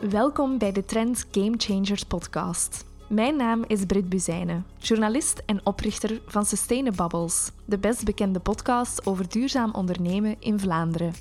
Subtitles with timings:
[0.00, 2.84] Welkom bij de Trends Game Changers podcast.
[3.08, 9.28] Mijn naam is Brit Buzijnen, journalist en oprichter van Sustainabubbles, de best bekende podcast over
[9.28, 11.14] duurzaam ondernemen in Vlaanderen.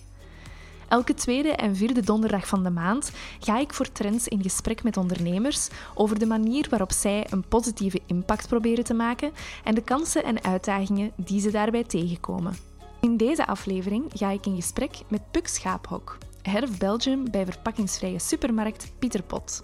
[0.88, 4.98] Elke tweede en vierde donderdag van de maand ga ik voor Trends in gesprek met
[4.98, 9.32] ondernemers over de manier waarop zij een positieve impact proberen te maken
[9.64, 12.57] en de kansen en uitdagingen die ze daarbij tegenkomen.
[13.01, 18.20] In deze aflevering ga ik in gesprek met Puk Schaaphok, Head of Belgium bij verpakkingsvrije
[18.20, 19.64] supermarkt Pieter Pot.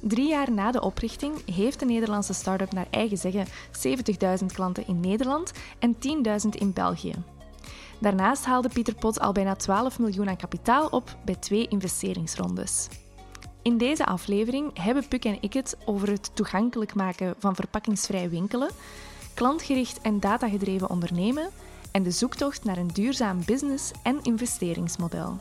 [0.00, 3.46] Drie jaar na de oprichting heeft de Nederlandse start-up naar eigen zeggen
[4.40, 7.14] 70.000 klanten in Nederland en 10.000 in België.
[8.00, 12.88] Daarnaast haalde Pieter Pot al bijna 12 miljoen aan kapitaal op bij twee investeringsrondes.
[13.62, 18.70] In deze aflevering hebben Puk en ik het over het toegankelijk maken van verpakkingsvrij winkelen,
[19.34, 21.50] klantgericht en datagedreven ondernemen
[21.92, 25.38] en de zoektocht naar een duurzaam business- en investeringsmodel.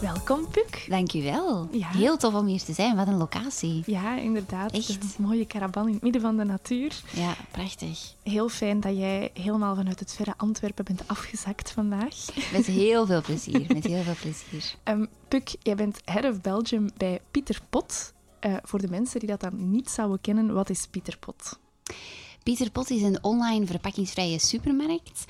[0.00, 0.86] Welkom, Puk.
[0.88, 1.68] Dankjewel.
[1.70, 1.88] Ja.
[1.88, 2.96] Heel tof om hier te zijn.
[2.96, 3.82] Wat een locatie.
[3.86, 4.72] Ja, inderdaad.
[4.72, 4.88] Echt?
[4.88, 7.00] Een mooie caravan in het midden van de natuur.
[7.12, 8.14] Ja, prachtig.
[8.22, 12.14] Heel fijn dat jij helemaal vanuit het verre Antwerpen bent afgezakt vandaag.
[12.52, 13.64] Met heel veel plezier.
[13.68, 14.74] Met heel veel plezier.
[14.84, 18.12] Ehm, Puk, jij bent Head of Belgium bij Pieter Pot.
[18.40, 21.58] Eh, voor de mensen die dat dan niet zouden kennen, wat is Pieter Pot?
[22.42, 25.24] Pieter Pot is een online verpakkingsvrije supermarkt.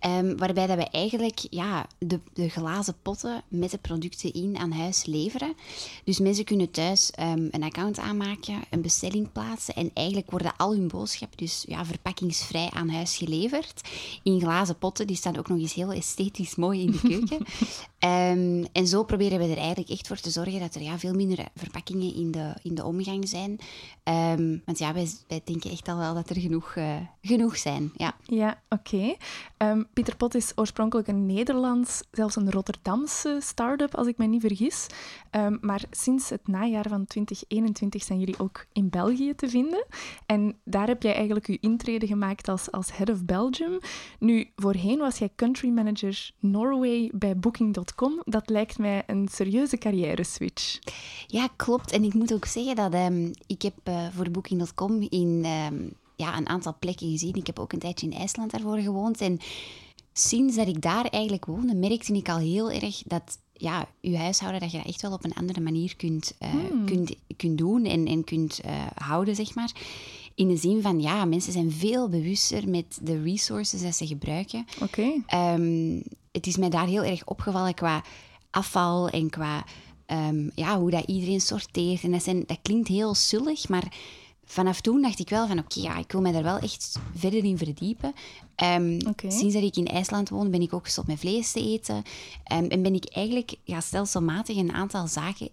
[0.00, 4.72] Ehm, waarbij dat we eigenlijk ja, de, de glazen potten met de producten in aan
[4.72, 5.54] huis leveren.
[6.04, 9.74] Dus mensen kunnen thuis ehm, een account aanmaken, een bestelling plaatsen.
[9.74, 13.88] En eigenlijk worden al hun boodschappen dus ja, verpakkingsvrij aan huis geleverd.
[14.22, 15.06] In glazen potten.
[15.06, 17.46] Die staan ook nog eens heel esthetisch mooi in de keuken.
[17.98, 21.14] Ehm, en zo proberen we er eigenlijk echt voor te zorgen dat er ja, veel
[21.14, 23.58] minder verpakkingen in de, in de omgang zijn.
[24.64, 27.92] Want ja, wij, wij denken echt al wel dat er genoeg, eh, genoeg zijn.
[27.96, 28.16] Ja.
[28.24, 29.14] Ja, oké.
[29.56, 34.40] Ehm, Pieter Pot is oorspronkelijk een Nederlands, zelfs een Rotterdamse start-up, als ik me niet
[34.40, 34.86] vergis.
[35.30, 39.86] Ehm, maar sinds het najaar van 2021 zijn jullie ook in België te vinden.
[40.26, 43.78] En daar heb jij eigenlijk je intrede gemaakt als, als Head of Belgium.
[44.18, 48.22] Nu, voorheen was jij Country Manager Norway bij Booking.com.
[48.24, 50.78] Dat lijkt mij een serieuze carrière-switch.
[51.26, 51.92] ja, klopt.
[51.92, 55.88] En ik moet ook zeggen dat ehm, ik heb eh, voor Booking.com in ehm,
[56.20, 57.34] ja, een aantal plekken gezien.
[57.34, 59.20] Ik heb ook een tijdje in IJsland daarvoor gewoond.
[59.20, 59.38] En
[60.12, 64.60] sinds dat ik daar eigenlijk woonde, merkte ik al heel erg dat ja, je huishouden,
[64.60, 66.54] dat je dat echt wel op een andere manier kunt, eh,
[66.84, 69.72] kunt, kunt doen en, en kunt eh, houden, zeg maar.
[70.34, 74.66] In de zin van, ja, mensen zijn veel bewuster met de resources dat ze gebruiken.
[74.82, 75.12] Oké.
[75.26, 76.00] Ehm,
[76.32, 78.04] het is mij daar heel erg opgevallen qua
[78.50, 79.64] afval en qua
[80.06, 82.02] ehm, ja, hoe dat iedereen sorteert.
[82.02, 83.92] En dat, zijn, dat klinkt heel zullig, maar
[84.50, 87.44] vanaf toen dacht ik wel van oké, ja, ik wil mij daar wel echt verder
[87.44, 88.12] in verdiepen.
[88.54, 89.00] Ehm.
[89.28, 92.02] Sinds dat ik in IJsland woon, ben ik ook gestopt met vlees te eten.
[92.44, 95.48] Ehm, en ben ik eigenlijk ja, stelselmatig een aantal zaken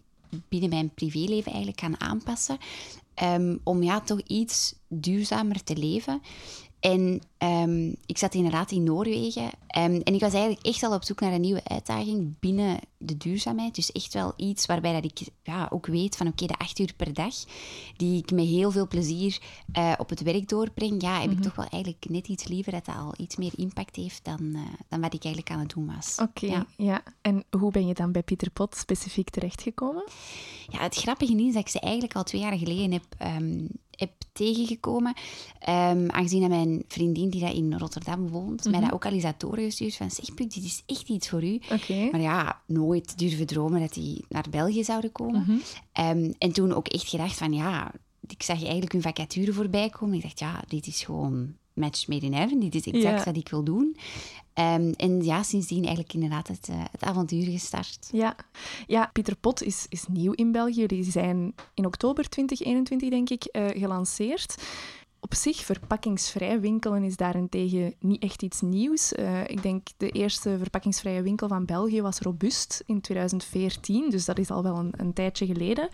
[0.50, 2.58] binnen mijn privéleven eigenlijk gaan aanpassen.
[3.13, 6.22] ehm, om ja, toch iets duurzamer te leven.
[6.91, 9.49] En ehm, ik zat inderdaad in Noorwegen.
[9.67, 13.17] ehm, en ik was eigenlijk echt al op zoek naar een nieuwe uitdaging binnen de
[13.17, 13.75] duurzaamheid.
[13.75, 16.93] Dus echt wel iets waarbij dat ik ja, ook weet van oké, de acht uur
[16.97, 17.33] per dag,
[17.97, 19.39] die ik met heel veel plezier
[19.71, 22.85] eh, op het werk doorbreng, ja, heb ik toch wel eigenlijk net iets liever dat
[22.85, 25.91] dat al iets meer impact heeft dan, eh, dan wat ik eigenlijk aan het doen
[25.95, 26.17] was.
[26.21, 26.65] Oké, Ja.
[26.77, 27.03] ja.
[27.21, 30.03] En hoe ben je dan bij Pieter Pot specifiek terechtgekomen?
[30.67, 33.65] Ja, het grappige is dat ik ze eigenlijk al twee jaar geleden heb, ehm,
[34.00, 35.13] heb tegengekomen.
[35.59, 39.24] Ehm, aangezien dat mijn vriendin die dat in Rotterdam woont, mij dat ook al eens
[39.24, 41.59] had doorgestuurd van zeg Puk, dit is echt iets voor u.
[42.12, 45.62] Maar ja, nooit durven dromen dat die naar België zouden komen.
[45.91, 47.91] Ehm, en toen ook echt gedacht van ja,
[48.28, 50.16] ik zag eigenlijk een vacature voorbij komen.
[50.16, 52.59] Ik dacht ja, dit is gewoon match made in heaven.
[52.59, 53.23] Dit is exact Ja.
[53.23, 53.97] wat ik wil doen.
[54.53, 58.09] Ehm, en ja, sindsdien eigenlijk inderdaad het, eh, het avontuur gestart.
[58.11, 58.35] Ja,
[58.88, 60.85] ja Pieter Pot is, is nieuw in België.
[60.85, 64.55] Die zijn in oktober 2021, denk ik, eh, gelanceerd.
[65.19, 69.13] Op zich, verpakkingsvrij winkelen is daarentegen niet echt iets nieuws.
[69.13, 74.37] Eh, ik denk de eerste verpakkingsvrije winkel van België was Robust in 2014, dus dat
[74.40, 75.90] is al wel een, een tijdje geleden.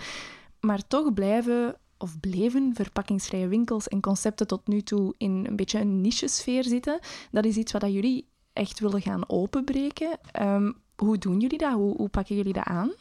[0.60, 5.80] Maar toch blijven of bleven verpakkingsvrije winkels en concepten tot nu toe in een beetje
[5.80, 7.00] een niche-sfeer zitten.
[7.32, 10.20] Dat is iets wat jullie echt willen gaan openbreken.
[10.32, 11.74] Ehm, hoe doen jullie dat?
[11.74, 12.92] Hoe, hoe pakken jullie dat aan?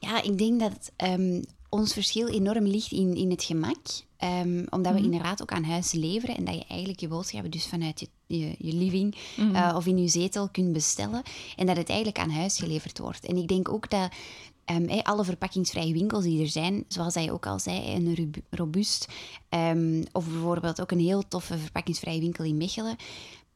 [0.00, 3.78] Ja, ik denk dat ehm, ons verschil enorm ligt in, in het gemak.
[4.16, 7.66] Ehm, omdat we inderdaad ook aan huis leveren en dat je eigenlijk je boodschappen dus
[7.66, 11.22] vanuit je, je, je living eh, of in je zetel kunt bestellen.
[11.56, 13.24] En dat het eigenlijk aan huis geleverd wordt.
[13.24, 14.12] En ik denk ook dat
[14.64, 19.08] ehm, alle verpakkingsvrije winkels die er zijn, zoals hij ook al zei, een robust,
[19.48, 22.96] ehm, of bijvoorbeeld ook een heel toffe verpakkingsvrije winkel in Mechelen,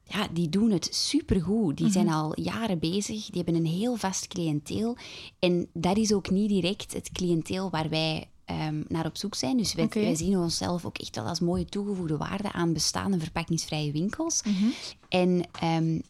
[0.09, 1.77] ja, die doen het supergoed.
[1.77, 4.97] Die zijn al jaren bezig, die hebben een heel vast cliënteel.
[5.39, 9.57] En dat is ook niet direct het cliënteel waar wij ehm, naar op zoek zijn.
[9.57, 14.43] Dus wij, zien onszelf ook echt wel als mooie toegevoegde waarde aan bestaande verpakkingsvrije winkels.
[14.43, 14.67] Mhm.
[15.09, 15.45] En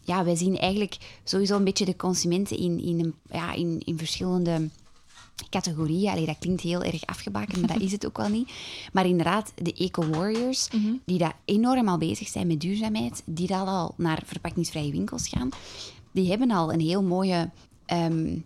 [0.05, 3.99] ja, wij zien eigenlijk sowieso een beetje de consumenten in, in, een, ja, in, in
[3.99, 4.69] verschillende
[5.51, 6.11] categorieën.
[6.11, 8.51] Allee, dat klinkt heel erg afgebakend, maar dat is het ook wel niet.
[8.93, 10.69] Maar inderdaad, de eco-warriors,
[11.05, 15.49] die daar enorm al bezig zijn met duurzaamheid, die dat al naar verpakkingsvrije winkels gaan,
[16.13, 17.51] die hebben al een heel mooie
[17.87, 18.37] ehm,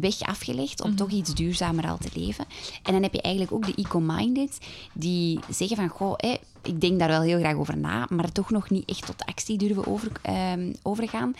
[0.00, 2.44] weg afgelegd om toch iets duurzamer al te leven.
[2.82, 4.58] En dan heb je eigenlijk ook de eco-minded,
[4.92, 6.14] die zeggen van, goh,
[6.62, 9.58] ik denk daar wel heel graag over na, maar toch nog niet echt tot actie
[9.58, 11.34] durven over, ehm, overgaan.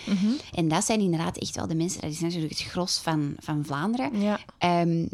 [0.54, 3.64] En dat zijn inderdaad echt wel de mensen, dat is natuurlijk het gros van, van
[3.64, 4.20] Vlaanderen.
[4.20, 4.40] Ja.
[4.58, 5.06] Ehm,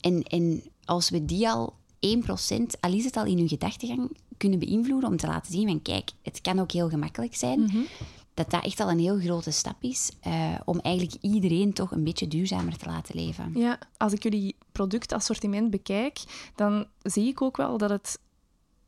[0.00, 4.58] en, en als we die al 1%, al is het al in hun gedachtegang, kunnen
[4.58, 7.86] beïnvloeden om te laten zien van kijk, het kan ook heel gemakkelijk zijn,
[8.34, 12.04] dat dat echt al een heel grote stap is eh, om eigenlijk iedereen toch een
[12.04, 13.50] beetje duurzamer te laten leven.
[13.54, 16.18] Ja, als ik jullie productassortiment bekijk,
[16.54, 18.18] dan zie ik ook wel dat het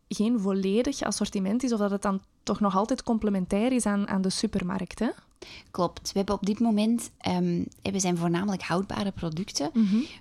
[0.09, 4.23] geen volledig assortiment is, of dat het dan toch nog altijd complementair is aan, aan
[4.23, 4.99] de supermarkt.
[4.99, 5.09] Hè?
[5.71, 6.13] Klopt.
[6.13, 7.11] We hebben op dit moment,
[7.83, 9.71] we zijn voornamelijk houdbare producten.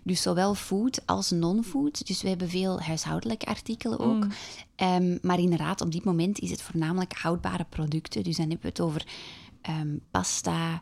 [0.04, 2.08] Dus zowel food als non-food.
[2.08, 4.28] Dus we hebben veel huishoudelijke artikelen ook.
[4.76, 8.24] Ehm, maar inderdaad, op dit moment is het voornamelijk houdbare producten.
[8.24, 9.06] Dus dan hebben we het over
[9.66, 10.78] ehm, pasta,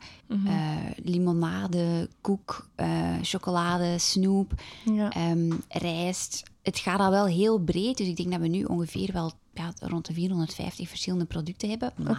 [0.46, 4.54] eh, limonade, koek, eh, chocolade, snoep,
[4.86, 5.10] Ja.
[5.10, 6.44] ehm, rijst.
[6.62, 7.98] Het gaat al wel heel breed.
[7.98, 11.94] Dus ik denk dat we nu ongeveer wel ja, rond de 450 verschillende producten hebben.
[12.04, 12.18] Maar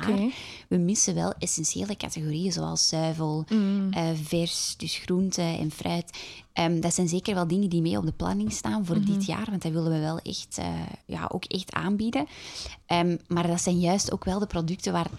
[0.69, 3.45] we missen wel essentiële categorieën zoals zuivel,
[3.91, 6.19] eh, vers, dus groente en fruit.
[6.53, 9.47] Ehm, dat zijn zeker wel dingen die mee op de planning staan voor dit jaar,
[9.51, 10.59] want dat willen we wel echt,
[11.07, 12.27] ja, ook echt aanbieden.
[13.29, 15.11] Maar dat zijn juist ook wel de producten waar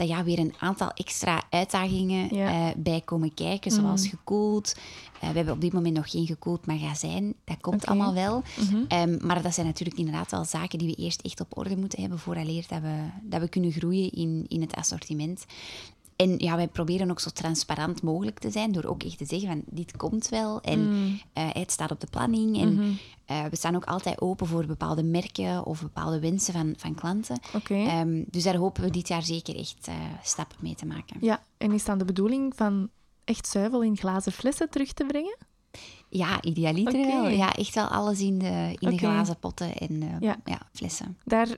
[0.00, 2.48] dat ja, weer een aantal extra uitdagingen Ja.
[2.68, 4.74] eh, bij komen kijken, zoals gekoeld.
[5.20, 7.34] Eh, we hebben op dit moment nog geen gekoeld magazijn.
[7.44, 8.42] Dat komt allemaal wel.
[8.88, 12.00] Ehm, maar dat zijn natuurlijk inderdaad wel zaken die we eerst echt op orde moeten
[12.00, 15.44] hebben vooraleer dat we, dat we kunnen groeien in, in het assortiment.
[16.20, 19.48] En ja, wij proberen ook zo transparant mogelijk te zijn door ook echt te zeggen
[19.48, 20.90] van dit komt wel en
[21.32, 22.60] eh, het staat op de planning.
[22.60, 26.94] En eh, we staan ook altijd open voor bepaalde merken of bepaalde wensen van, van
[26.94, 27.40] klanten.
[27.68, 31.16] Ehm, dus daar hopen we dit jaar zeker echt eh, stappen mee te maken.
[31.20, 32.88] Ja, en is dan de bedoeling van
[33.24, 35.36] echt zuivel in glazen flessen terug te brengen?
[36.08, 37.28] Ja, idealiter wel.
[37.28, 40.36] Ja, echt wel alles in de, in de glazen potten en Ja.
[40.44, 40.60] ja.
[40.72, 41.18] flessen.
[41.24, 41.48] Daar,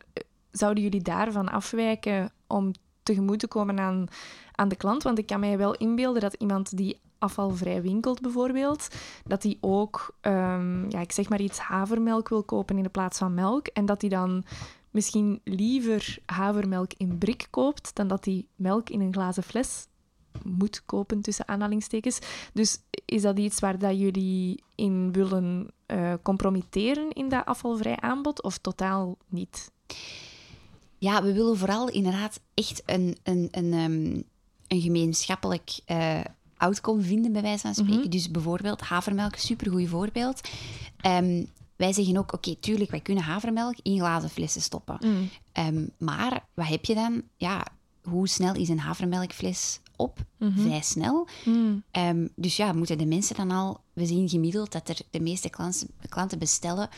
[0.50, 2.72] zouden jullie daarvan afwijken om
[3.02, 4.06] tegemoet te komen aan,
[4.52, 5.02] aan de klant?
[5.02, 8.88] Want ik kan mij wel inbeelden dat iemand die afvalvrij winkelt bijvoorbeeld,
[9.24, 13.18] dat die ook, ehm, ja, ik zeg maar iets, havermelk wil kopen in de plaats
[13.18, 13.66] van melk.
[13.66, 14.44] En dat die dan
[14.90, 19.86] misschien liever havermelk in brik koopt dan dat hij melk in een glazen fles
[20.44, 22.18] moet kopen, tussen aanhalingstekens.
[22.52, 28.42] Dus is dat iets waar dat jullie in willen eh, compromitteren in dat afvalvrij aanbod
[28.42, 29.70] of totaal niet?
[31.02, 34.22] Ja, we willen vooral inderdaad echt een, een, een, ehm,
[34.66, 36.20] een gemeenschappelijk eh,
[36.56, 38.10] outcome vinden, bij wijze van spreken.
[38.10, 40.40] Dus bijvoorbeeld havermelk, supergoed voorbeeld.
[41.00, 41.44] Ehm,
[41.76, 44.98] wij zeggen ook, oké, tuurlijk, wij kunnen havermelk in glazen flessen stoppen.
[45.52, 47.22] Ehm, maar wat heb je dan?
[47.36, 47.66] Ja,
[48.02, 50.18] hoe snel is een havermelkfles op?
[50.56, 51.28] Vrij snel.
[51.90, 53.80] Ehm, dus ja, moeten de mensen dan al...
[53.92, 56.88] We zien gemiddeld dat er de meeste klanten, klanten bestellen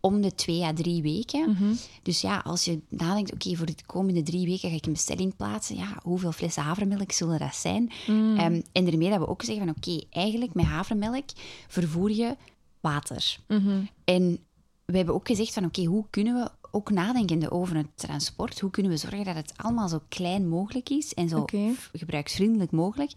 [0.00, 1.56] om de twee à drie weken.
[2.02, 5.36] Dus ja, als je nadenkt, oké, voor de komende drie weken ga ik een bestelling
[5.36, 5.76] plaatsen.
[5.76, 7.90] Ja, hoeveel flessen havermelk zullen dat zijn?
[8.06, 11.24] Ehm, en daarmee dat we ook zeggen van, oké, eigenlijk met havermelk
[11.68, 12.36] vervoer je
[12.80, 13.38] water.
[14.04, 14.38] En
[14.84, 18.70] we hebben ook gezegd van, oké, hoe kunnen we ook nadenkende over het transport, hoe
[18.70, 21.44] kunnen we zorgen dat het allemaal zo klein mogelijk is en zo
[21.92, 23.12] gebruiksvriendelijk mogelijk.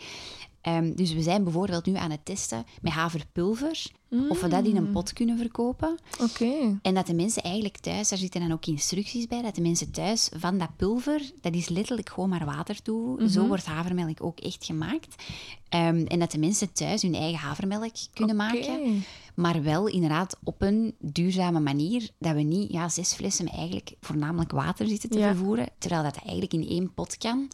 [0.65, 3.85] Ehm, dus we zijn bijvoorbeeld nu aan het testen met haverpulver,
[4.29, 5.97] of we dat in een pot kunnen verkopen.
[6.21, 6.79] Oké.
[6.81, 9.91] En dat de mensen eigenlijk thuis, daar zitten dan ook instructies bij, dat de mensen
[9.91, 13.29] thuis van dat pulver, dat is letterlijk gewoon maar water toe.
[13.29, 15.23] Zo wordt havermelk ook echt gemaakt.
[15.69, 19.03] Ehm, en dat de mensen thuis hun eigen havermelk kunnen maken.
[19.35, 23.95] Maar wel inderdaad op een duurzame manier, dat we niet ja, zes flessen met eigenlijk
[24.01, 25.25] voornamelijk water zitten te Ja.
[25.25, 25.35] Mhm.
[25.35, 27.47] vervoeren, terwijl dat eigenlijk in één pot kan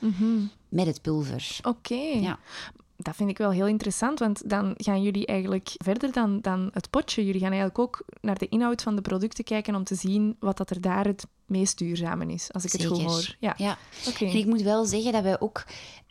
[0.70, 1.58] met het pulver.
[1.64, 1.96] Oké.
[1.96, 2.40] Ja.
[3.04, 6.90] Dat vind ik wel heel interessant, want dan gaan jullie eigenlijk verder dan, dan het
[6.90, 7.26] potje.
[7.26, 10.58] Jullie gaan eigenlijk ook naar de inhoud van de producten kijken om te zien wat
[10.58, 13.36] dat er daar het meest duurzame is, als ik het goed hoor.
[13.40, 13.54] Ja.
[13.58, 13.78] Ja.
[14.08, 14.26] Oké.
[14.26, 15.66] En ik moet wel zeggen dat we ook...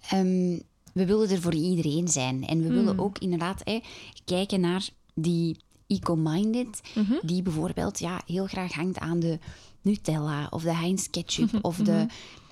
[0.09, 0.59] ehm,
[0.93, 2.47] we willen er voor iedereen zijn.
[2.47, 3.01] En we willen Hmm.
[3.01, 3.63] ook inderdaad
[4.25, 5.57] kijken naar die
[5.87, 6.81] eco-minded,
[7.23, 9.39] die bijvoorbeeld ja, heel graag hangt aan de
[9.83, 12.07] Nutella of de Heinz ketchup of de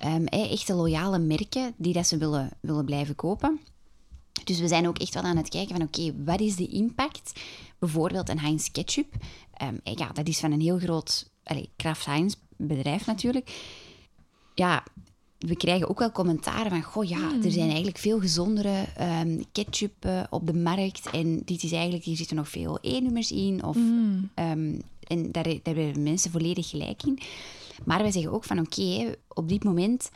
[0.05, 3.59] um, echte loyale merken die dat ze willen, willen blijven kopen.
[4.43, 7.39] Dus we zijn ook echt wel aan het kijken van oké, wat is de impact?
[7.79, 9.13] Bijvoorbeeld een Heinz ketchup.
[9.53, 13.51] Ehm, ja, dat is van een heel groot allez, Kraft Heinz bedrijf natuurlijk.
[14.55, 14.83] Ja,
[15.39, 18.85] we krijgen ook wel commentaren van, goh ja, er zijn eigenlijk veel gezondere
[19.21, 23.31] um, ketchup uh, op de markt en dit is eigenlijk, hier zitten nog veel E-nummers
[23.31, 24.29] in of mm.
[24.35, 27.19] um, en daar, daar hebben mensen volledig gelijk in.
[27.85, 30.09] Maar wij zeggen ook van oké, okay, op dit moment,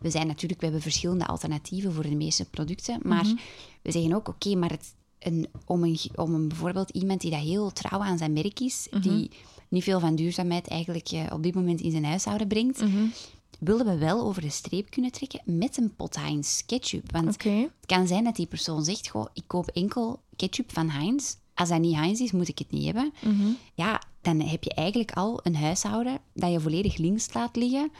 [0.00, 3.38] we zijn natuurlijk, we hebben verschillende alternatieven voor de meeste producten, maar mm -hmm.
[3.82, 7.30] we zeggen ook oké, okay, maar het, een, om, een, om een, bijvoorbeeld iemand die
[7.30, 9.10] dat heel trouw aan zijn merk is, mm -hmm.
[9.10, 9.30] die
[9.68, 13.12] niet veel van duurzaamheid eigenlijk uh, op dit moment in zijn huishouden brengt, mm -hmm.
[13.58, 17.12] willen we wel over de streep kunnen trekken met een pot Heinz ketchup.
[17.12, 17.60] Want okay.
[17.60, 21.34] het kan zijn dat die persoon zegt, goh, ik koop enkel ketchup van Heinz.
[21.54, 23.12] Als dat niet Heinz is, moet ik het niet hebben.
[23.74, 27.92] Ja, dan heb je eigenlijk al een huishouden dat je volledig links laat liggen.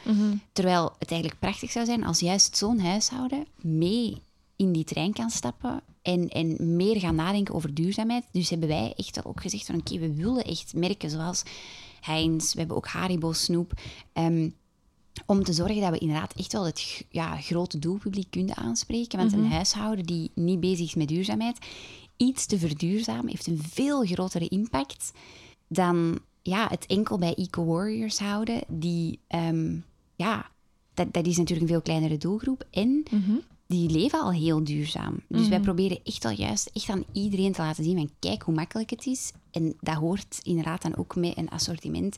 [0.53, 4.17] Terwijl het eigenlijk prachtig zou zijn als juist zo'n huishouden mee
[4.55, 8.23] in die trein kan stappen en, en meer gaan nadenken over duurzaamheid.
[8.31, 11.43] Dus hebben wij echt ook gezegd van oké, we willen echt merken zoals
[12.01, 13.73] Heinz, we hebben ook Haribo Snoep.
[14.13, 14.55] Um,
[15.25, 19.17] om te zorgen dat we inderdaad echt wel het ja, grote doelpubliek kunnen aanspreken.
[19.17, 21.57] Want een huishouden die niet bezig is met duurzaamheid,
[22.17, 25.11] iets te verduurzamen, heeft een veel grotere impact
[25.71, 28.61] dan ja, het enkel bij eco-warriors houden.
[28.67, 29.85] Die, um,
[30.15, 30.51] ja,
[30.93, 32.63] dat, dat is natuurlijk een veel kleinere doelgroep.
[32.71, 33.03] En
[33.67, 35.19] die leven al heel duurzaam.
[35.27, 38.53] Dus wij proberen echt al juist echt aan iedereen te laten zien van kijk hoe
[38.53, 39.31] makkelijk het is.
[39.51, 42.15] En dat hoort inderdaad dan ook met een assortiment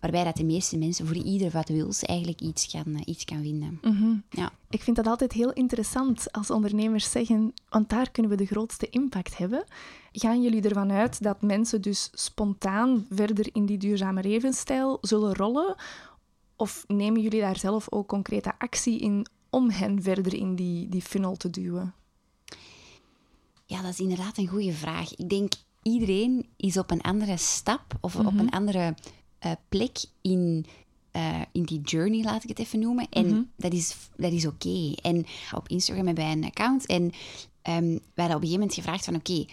[0.00, 3.42] waarbij dat de meeste mensen voor ieder wat wils eigenlijk iets kan, uh, iets kan
[3.42, 3.80] vinden.
[4.30, 4.52] ja.
[4.70, 8.88] Ik vind dat altijd heel interessant als ondernemers zeggen, want daar kunnen we de grootste
[8.90, 9.64] impact hebben.
[10.12, 15.74] Gaan jullie ervan uit dat mensen dus spontaan verder in die duurzame levensstijl zullen rollen?
[16.56, 21.02] Of nemen jullie daar zelf ook concrete actie in om hen verder in die, die
[21.02, 21.94] funnel te duwen?
[23.66, 25.14] Ja, dat is inderdaad een goede vraag.
[25.14, 25.52] Ik denk
[25.82, 28.94] iedereen is op een andere stap of op een andere
[29.46, 30.66] uh, plek in,
[31.12, 33.06] uh, in die journey, laat ik het even noemen.
[33.10, 33.50] En mm -hmm.
[33.56, 34.68] dat is, dat is oké.
[34.68, 34.98] Okay.
[35.02, 37.12] En op Instagram hebben wij een account en um,
[38.14, 39.48] we hadden op een gegeven moment gevraagd van oké, okay,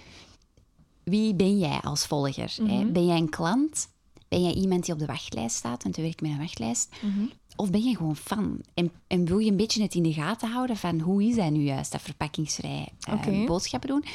[1.04, 2.56] wie ben jij als volger?
[2.60, 2.92] Mm -hmm.
[2.92, 3.88] Ben jij een klant?
[4.28, 5.84] Ben jij iemand die op de wachtlijst staat?
[5.84, 6.90] Want we werken met een wachtlijst.
[7.02, 7.32] Mm -hmm.
[7.56, 8.62] Of ben je gewoon fan?
[8.74, 11.52] En, en, wil je een beetje het in de gaten houden van hoe is dat
[11.52, 13.46] nu juist, dat verpakkingsvrij uh, okay.
[13.46, 14.06] boodschappen doen?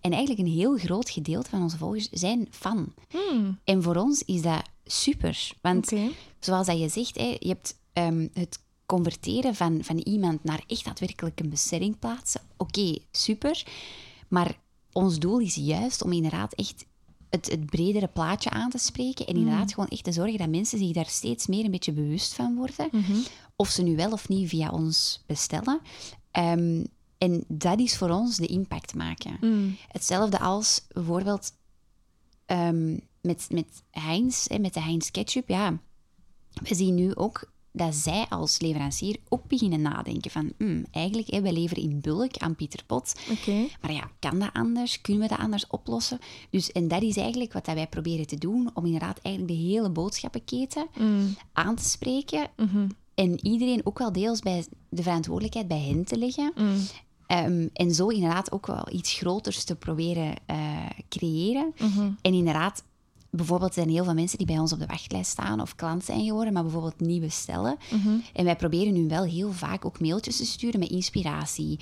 [0.00, 2.92] En eigenlijk een heel groot gedeelte van onze volgers zijn fan.
[3.10, 3.58] Hmm.
[3.64, 5.52] En voor ons is dat super.
[5.60, 6.10] Want okay.
[6.40, 10.84] zoals dat je zegt, hè, je hebt um, het converteren van, van iemand naar echt
[10.84, 12.40] daadwerkelijk een bestelling plaatsen.
[12.56, 13.66] Oké, okay, super.
[14.28, 14.58] Maar
[14.92, 16.86] ons doel is juist om inderdaad echt
[17.30, 19.26] het, het bredere plaatje aan te spreken.
[19.26, 19.72] En inderdaad mm.
[19.72, 22.88] gewoon echt te zorgen dat mensen zich daar steeds meer een beetje bewust van worden.
[22.92, 23.24] Mm -hmm.
[23.56, 25.80] Of ze nu wel of niet via ons bestellen.
[26.38, 26.86] Um,
[27.18, 29.36] en dat is voor ons de impact maken.
[29.40, 29.76] Mm.
[29.88, 31.52] Hetzelfde als bijvoorbeeld
[32.46, 35.48] um, met, met Heinz, met de Heinz ketchup.
[35.48, 35.80] Ja,
[36.62, 41.40] we zien nu ook dat zij als leverancier ook beginnen nadenken van hmm, eigenlijk, hè,
[41.40, 43.14] wij leveren in bulk aan Pieter Pot.
[43.30, 43.70] Okay.
[43.80, 45.00] Maar ja, kan dat anders?
[45.00, 46.18] Kunnen we dat anders oplossen?
[46.50, 49.90] Dus, en dat is eigenlijk wat wij proberen te doen, om inderdaad eigenlijk de hele
[49.90, 51.36] boodschappenketen mm.
[51.52, 52.50] aan te spreken.
[52.56, 52.88] Mm -hmm.
[53.14, 56.52] En iedereen ook wel deels bij de verantwoordelijkheid bij hen te leggen.
[56.56, 56.78] Mm.
[57.28, 61.72] Um, en zo inderdaad ook wel iets groters te proberen uh, creëren.
[61.76, 62.16] -hmm.
[62.22, 62.84] En inderdaad
[63.30, 66.24] bijvoorbeeld zijn heel veel mensen die bij ons op de wachtlijst staan of klant zijn
[66.24, 67.76] geworden, maar bijvoorbeeld niet bestellen.
[67.90, 68.22] Mm -hmm.
[68.32, 71.80] En wij proberen nu wel heel vaak ook mailtjes te sturen met inspiratie.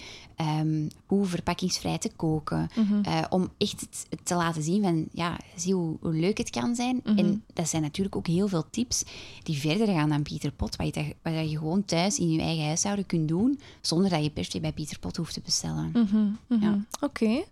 [0.61, 2.71] Um, hoe verpakkingsvrij te koken.
[2.75, 3.03] Mm -hmm.
[3.07, 6.75] uh, om echt het, te laten zien van, ja, zie hoe, hoe leuk het kan
[6.75, 7.01] zijn.
[7.05, 7.19] Mhm.
[7.19, 9.05] En dat zijn natuurlijk ook heel veel tips
[9.43, 12.65] die verder gaan dan Pieter Pot, wat je, wat je gewoon thuis in je eigen
[12.65, 15.91] huishouden kunt doen, zonder dat je per se bij Pieter Pot hoeft te bestellen.
[15.93, 16.85] Mhm, Ja.
[17.01, 17.25] Oké.
[17.25, 17.45] Okay.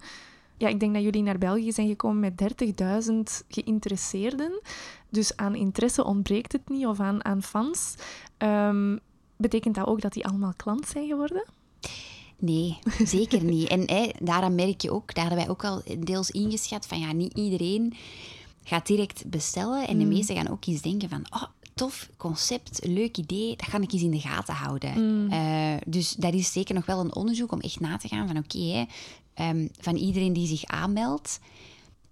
[0.59, 2.55] Ja, ik denk dat jullie naar België zijn gekomen met
[3.07, 4.61] 30.000 geïnteresseerden.
[5.09, 7.95] Dus aan interesse ontbreekt het niet, of aan, aan fans.
[8.39, 8.99] Um,
[9.37, 11.45] betekent dat ook dat die allemaal klant zijn geworden?
[12.39, 13.69] Nee, zeker niet.
[13.69, 17.13] En hè, daaraan merk je ook, daar hebben wij ook al deels ingeschat van ja,
[17.13, 17.95] niet iedereen
[18.65, 19.87] gaat direct bestellen.
[19.89, 20.11] En de Mm.
[20.11, 21.43] meesten gaan ook eens denken van, oh,
[21.75, 24.93] tof concept, leuk idee, dat ga ik eens in de gaten houden.
[25.25, 25.33] Mm.
[25.33, 28.37] Uh, dus dat is zeker nog wel een onderzoek om echt na te gaan van
[28.37, 28.89] oké, okay,
[29.41, 31.39] um, van iedereen die zich aanmeldt,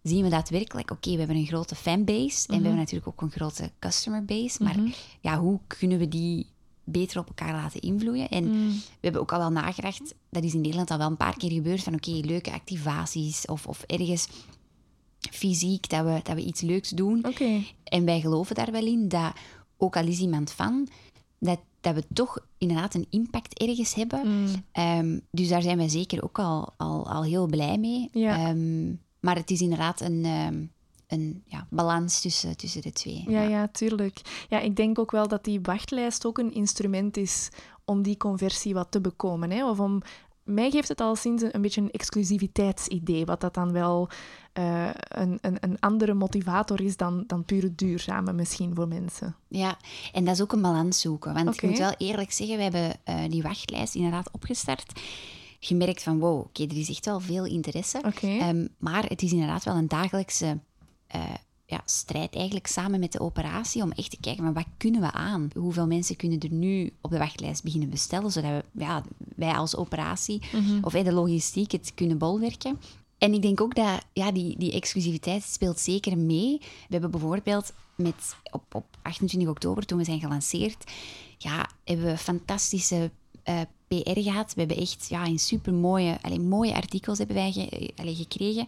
[0.03, 2.59] zien we daadwerkelijk, oké, okay, we hebben een grote fanbase en Mhm.
[2.59, 4.91] we hebben natuurlijk ook een grote customer base, maar Mhm.
[5.21, 6.47] ja, hoe kunnen we die
[6.85, 8.29] beter op elkaar laten invloeien?
[8.29, 8.69] En Mm.
[8.73, 11.51] we hebben ook al wel nagedacht, dat is in Nederland al wel een paar keer
[11.53, 14.29] gebeurd, van oké, okay, leuke activaties of, of ergens
[15.31, 17.25] fysiek, dat we, dat we iets leuks doen.
[17.85, 19.33] En wij geloven daar wel in dat,
[19.77, 20.89] ook al is iemand van,
[21.45, 24.21] dat, dat we toch inderdaad een impact ergens hebben.
[24.27, 24.65] Mm.
[24.73, 28.09] Ehm, dus daar zijn wij zeker ook al, al, al heel blij mee.
[28.13, 28.37] Ja.
[28.37, 30.65] Ehm, maar het is inderdaad een, ehm,
[31.07, 33.25] een ja, balans tussen, tussen de twee.
[33.29, 34.47] Ja, ja, tuurlijk.
[34.49, 37.49] Ja, ik denk ook wel dat die wachtlijst ook een instrument is
[37.85, 39.51] om die conversie wat te bekomen.
[39.51, 39.69] Hè?
[39.69, 40.03] Of om,
[40.45, 44.09] mij geeft het al sinds een, een beetje een exclusiviteitsidee, wat dat dan wel
[44.53, 49.37] eh, een, een, een andere motivator is dan, dan pure duurzame misschien voor mensen.
[49.49, 49.77] Ja,
[50.13, 51.35] en dat is ook een balans zoeken.
[51.35, 55.01] Want ik moet wel eerlijk zeggen, we hebben eh, die wachtlijst inderdaad opgestart.
[55.61, 58.01] Gemerkt van, wow, oké, er is echt wel veel interesse.
[58.21, 60.59] Ehm, maar het is inderdaad wel een dagelijkse
[61.07, 61.21] eh,
[61.67, 65.13] ja, strijd eigenlijk samen met de operatie om echt te kijken van wat kunnen we
[65.13, 65.51] aan?
[65.55, 69.03] Hoeveel mensen kunnen er nu op de wachtlijst beginnen bestellen, zodat we, ja,
[69.37, 70.43] wij als operatie
[70.83, 72.79] of eh, de logistiek het kunnen bolwerken.
[73.19, 76.59] En ik denk ook dat ja, die, die exclusiviteit speelt zeker mee.
[76.61, 80.93] We hebben bijvoorbeeld met, op, op 28 oktober, toen we zijn gelanceerd,
[81.39, 83.11] ja, hebben we fantastische
[83.43, 84.55] eh, PR gehad.
[84.55, 88.67] We hebben echt ja, in supermooie alleen, mooie artikels hebben wij ge- allee, gekregen.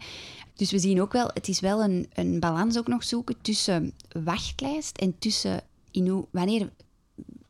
[0.54, 3.92] Dus we zien ook wel, het is wel een, een balans ook nog zoeken tussen
[4.24, 6.70] wachtlijst en tussen in hoe, wanneer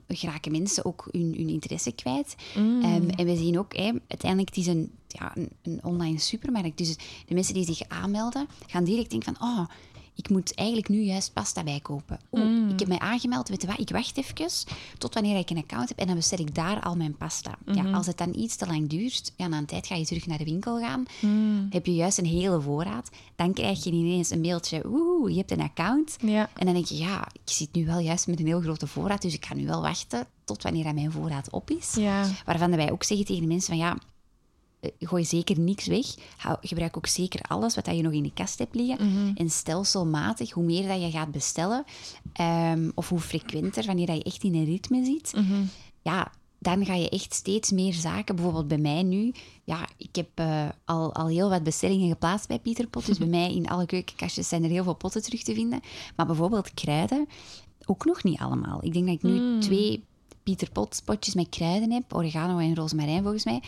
[0.09, 2.35] geraken mensen ook hun, hun interesse kwijt.
[2.83, 6.79] Ehm, en we zien ook, hè, uiteindelijk het is een, ja, een, een online supermarkt.
[6.79, 6.97] Dus
[7.27, 9.49] de mensen die zich aanmelden, gaan direct denken van...
[9.49, 9.67] Oh,
[10.17, 12.19] ik moet eigenlijk nu juist pasta bijkopen.
[12.31, 14.35] Oh, ik heb mij aangemeld, weet je wat, ik wacht even
[14.99, 17.59] tot wanneer ik een account heb en dan bestel ik daar al mijn pasta.
[17.73, 20.27] Ja, als het dan iets te lang duurt, ja, na een tijd ga je terug
[20.27, 21.05] naar de winkel gaan,
[21.71, 25.51] heb je juist een hele voorraad, dan krijg je ineens een mailtje, woehoe, je hebt
[25.51, 26.17] een account.
[26.21, 26.51] Ja.
[26.55, 29.23] En dan denk je, ja, ik zit nu wel juist met een heel grote voorraad,
[29.23, 31.95] dus ik ga nu wel wachten tot wanneer mijn voorraad op is.
[31.95, 32.29] Ja.
[32.45, 33.97] Waarvan wij ook zeggen tegen de mensen van ja,
[34.99, 36.07] gooi zeker niks weg.
[36.37, 38.99] Hou- gebruik ook zeker alles wat dat je nog in de kast hebt liggen.
[39.37, 41.85] En stelselmatig, hoe meer dat je gaat bestellen,
[42.33, 45.33] ehm, of hoe frequenter, wanneer dat je echt in een ritme zit,
[46.03, 48.35] ja, dan ga je echt steeds meer zaken.
[48.35, 49.33] Bijvoorbeeld bij mij nu,
[49.65, 53.07] ja, ik heb eh, al, al heel wat bestellingen geplaatst bij Pieter Pot.
[53.07, 55.81] Dus bij mij in alle keukenkastjes zijn er heel veel potten terug te vinden.
[56.17, 57.27] Maar bijvoorbeeld kruiden,
[57.85, 58.85] ook nog niet allemaal.
[58.85, 60.03] Ik denk dat ik nu twee
[60.43, 63.63] Pieter Pot potjes met kruiden heb, oregano en rozemarijn volgens mij.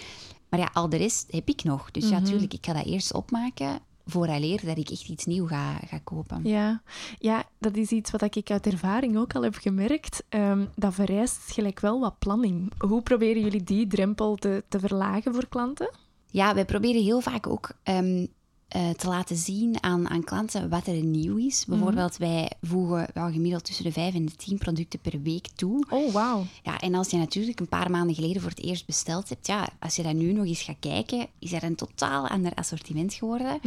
[0.49, 1.91] Maar ja, al de rest heb ik nog.
[1.91, 3.81] Dus ja, natuurlijk, ik ga dat eerst opmaken
[4.11, 6.41] vooraleer dat ik echt iets nieuw ga, ga kopen.
[6.45, 6.83] Ja.
[7.19, 10.25] ja, dat is iets wat ik uit ervaring ook al heb gemerkt.
[10.29, 12.73] Ehm, dat vereist gelijk wel wat planning.
[12.79, 15.91] Hoe proberen jullie die drempel te, te verlagen voor klanten?
[16.31, 18.27] Ja, wij proberen heel vaak ook ehm,
[18.69, 21.65] eh, te laten zien aan, aan klanten wat er nieuw is.
[21.67, 25.87] Bijvoorbeeld, wij voegen wel gemiddeld tussen de 5 en de 10 producten per week toe.
[25.91, 26.45] Oh, wauw.
[26.63, 29.69] Ja, en als je natuurlijk een paar maanden geleden voor het eerst besteld hebt, ja,
[29.79, 33.61] als je dat nu nog eens gaat kijken, is er een totaal ander assortiment geworden.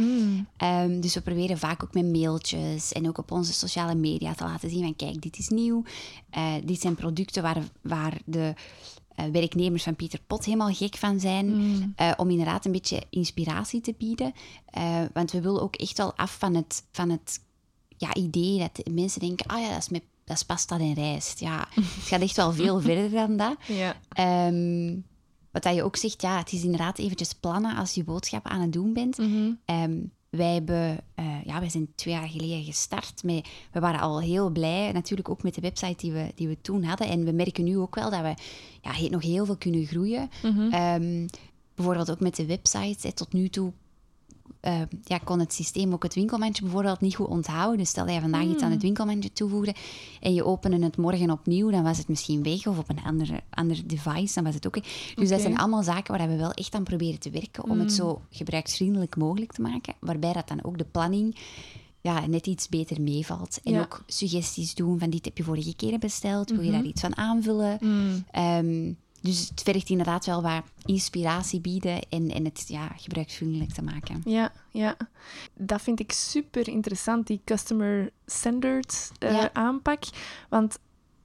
[0.56, 4.44] Ehm, dus we proberen vaak ook met mailtjes en ook op onze sociale media te
[4.44, 5.82] laten zien van kijk, dit is nieuw.
[6.30, 8.54] Eh, dit zijn producten waar, waar de
[9.32, 11.46] werknemers van Pieter Pot helemaal gek van zijn.
[11.96, 14.32] eh, om inderdaad een beetje inspiratie te bieden.
[14.66, 17.40] Eh, want we willen ook echt wel af van het, van het
[17.96, 21.40] ja, idee dat mensen denken, ah ja, dat is, met, dat is pasta en rijst.
[21.40, 23.56] Ja, het gaat echt wel veel verder dan dat.
[23.68, 23.96] Ja.
[24.08, 24.96] Ehm,
[25.50, 28.60] wat dat je ook zegt, ja, het is inderdaad eventjes plannen als je boodschappen aan
[28.60, 29.18] het doen bent.
[29.64, 29.98] Ehm,
[30.36, 33.22] wij, hebben, eh, ja, wij zijn twee jaar geleden gestart.
[33.22, 36.60] Met, we waren al heel blij, natuurlijk ook met de website die we, die we
[36.60, 37.08] toen hadden.
[37.08, 38.34] En we merken nu ook wel dat we
[38.80, 40.30] ja, nog heel veel kunnen groeien.
[40.70, 41.26] Ehm,
[41.74, 43.06] bijvoorbeeld ook met de website.
[43.06, 43.72] hè, tot nu toe
[44.62, 47.78] eh, ja, kon het systeem ook het winkelmandje bijvoorbeeld niet goed onthouden.
[47.78, 49.74] Dus stel dat je vandaag iets aan het winkelmandje toevoegde
[50.20, 52.66] en je opende het morgen opnieuw, dan was het misschien weg.
[52.66, 54.78] Of op een andere, ander device, dan was het ook.
[55.14, 57.92] Dus dat zijn allemaal zaken waar we wel echt aan proberen te werken om het
[57.92, 59.94] zo gebruiksvriendelijk mogelijk te maken.
[60.00, 61.36] Waarbij dat dan ook de planning
[62.00, 63.60] ja, net iets beter meevalt.
[63.64, 63.80] En Ja.
[63.80, 67.16] ook suggesties doen van dit heb je vorige keer besteld, wil je daar iets van
[67.16, 67.78] aanvullen?
[68.30, 73.82] Ehm, dus het vergt inderdaad wel wat inspiratie bieden en, en het ja, gebruiksvriendelijk te
[73.82, 74.22] maken.
[74.24, 74.96] Ja, ja.
[75.54, 79.50] Dat vind ik super interessant, die customer-centered eh, Ja.
[79.52, 80.02] aanpak.
[80.48, 80.78] Want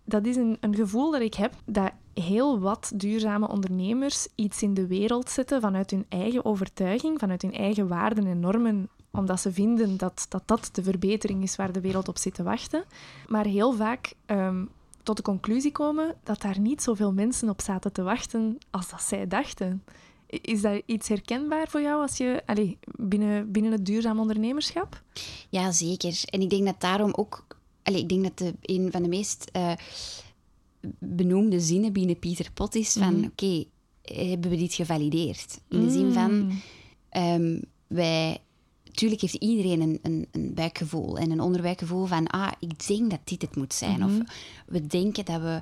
[0.06, 4.74] dat is een, een gevoel dat ik heb dat heel wat duurzame ondernemers iets in
[4.74, 9.52] de wereld zetten vanuit hun eigen overtuiging, vanuit hun eigen waarden en normen, omdat ze
[9.52, 12.84] vinden dat dat, dat de verbetering is waar de wereld op zit te wachten.
[13.28, 14.66] Maar heel vaak ehm,
[15.08, 19.02] tot de conclusie komen dat daar niet zoveel mensen op zaten te wachten als dat
[19.02, 19.84] zij dachten.
[20.28, 25.04] Is dat iets herkenbaar voor jou als je allee, binnen, binnen het duurzaam ondernemerschap?
[25.50, 26.22] Ja, zeker.
[26.26, 27.48] En ik denk dat daarom ook...
[27.84, 29.72] Allee, ik denk dat de, een van de meest eh,
[31.00, 33.26] benoemde zinnen binnen Pieter Pot is van...
[33.26, 33.64] Oké,
[34.02, 35.60] hebben we dit gevalideerd?
[35.68, 36.52] In de zin van...
[37.10, 38.40] ehm, wij
[38.98, 43.20] tuurlijk heeft iedereen een, een, een, buikgevoel en een onderbuikgevoel van, ah, ik denk dat
[43.24, 44.04] dit het moet zijn.
[44.04, 44.12] Of
[44.66, 45.62] we denken dat we,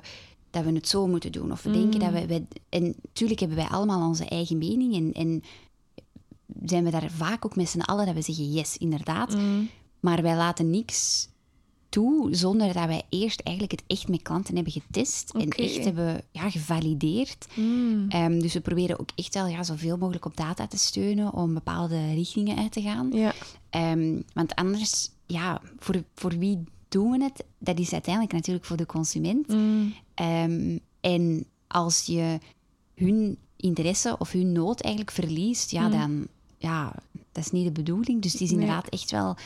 [0.50, 1.52] dat we het zo moeten doen.
[1.52, 2.44] Of we denken dat we, we...
[2.68, 5.42] En tuurlijk hebben wij allemaal onze eigen mening en, en
[6.64, 9.36] zijn we daar vaak ook met z'n allen dat we zeggen, yes, inderdaad.
[10.00, 11.28] Maar wij laten niks
[11.96, 16.22] toe zonder dat wij eerst eigenlijk het echt met klanten hebben getest en echt hebben
[16.30, 17.46] ja, gevalideerd.
[17.54, 18.06] Mm.
[18.08, 21.54] Ehm, dus we proberen ook echt wel ja, zoveel mogelijk op data te steunen om
[21.54, 23.12] bepaalde richtingen uit te gaan.
[23.12, 23.32] Ja.
[23.70, 27.44] Ehm, want anders, ja, voor, voor wie doen we het?
[27.58, 29.48] Dat is uiteindelijk natuurlijk voor de consument.
[29.48, 29.94] Mm.
[30.14, 32.38] Ehm, en als je
[32.94, 36.26] hun interesse of hun nood eigenlijk verliest, ja, dan
[36.58, 36.94] ja,
[37.32, 38.22] dat is niet de bedoeling.
[38.22, 38.60] Dus het is Nee.
[38.60, 39.36] inderdaad echt wel